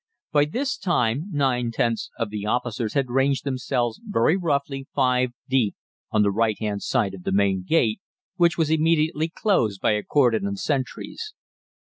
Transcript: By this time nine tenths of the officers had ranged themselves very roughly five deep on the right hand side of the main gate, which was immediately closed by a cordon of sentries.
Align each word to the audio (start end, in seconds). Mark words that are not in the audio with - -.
By 0.31 0.45
this 0.45 0.79
time 0.79 1.27
nine 1.29 1.69
tenths 1.69 2.09
of 2.17 2.31
the 2.31 2.43
officers 2.47 2.95
had 2.95 3.11
ranged 3.11 3.43
themselves 3.43 4.01
very 4.03 4.35
roughly 4.35 4.87
five 4.95 5.29
deep 5.47 5.75
on 6.09 6.23
the 6.23 6.31
right 6.31 6.57
hand 6.59 6.81
side 6.81 7.13
of 7.13 7.21
the 7.21 7.31
main 7.31 7.61
gate, 7.61 8.01
which 8.35 8.57
was 8.57 8.71
immediately 8.71 9.29
closed 9.29 9.79
by 9.79 9.91
a 9.91 10.01
cordon 10.01 10.47
of 10.47 10.57
sentries. 10.57 11.35